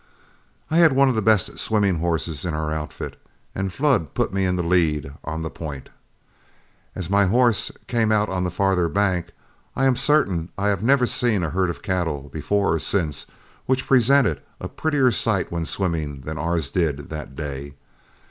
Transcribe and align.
I 0.71 0.77
had 0.77 0.93
one 0.93 1.09
of 1.09 1.13
the 1.13 1.21
best 1.21 1.59
swimming 1.59 1.99
horses 1.99 2.43
in 2.43 2.55
our 2.55 2.73
outfit, 2.73 3.21
and 3.53 3.71
Flood 3.71 4.15
put 4.15 4.33
me 4.33 4.45
in 4.47 4.55
the 4.55 4.63
lead 4.63 5.13
on 5.23 5.43
the 5.43 5.51
point. 5.51 5.91
As 6.95 7.07
my 7.07 7.27
horse 7.27 7.71
came 7.85 8.11
out 8.11 8.27
on 8.27 8.43
the 8.43 8.49
farther 8.49 8.89
bank, 8.89 9.27
I 9.75 9.85
am 9.85 9.95
certain 9.95 10.49
I 10.57 10.69
never 10.81 11.03
have 11.03 11.09
seen 11.09 11.43
a 11.43 11.51
herd 11.51 11.69
of 11.69 11.83
cattle, 11.83 12.31
before 12.33 12.73
or 12.73 12.79
since, 12.79 13.27
which 13.67 13.85
presented 13.85 14.41
a 14.59 14.67
prettier 14.67 15.11
sight 15.11 15.51
when 15.51 15.65
swimming 15.65 16.21
than 16.21 16.39
ours 16.39 16.71
did 16.71 17.11
that 17.11 17.35
day. 17.35 17.75